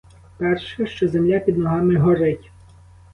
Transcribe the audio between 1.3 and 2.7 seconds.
під ногами горить.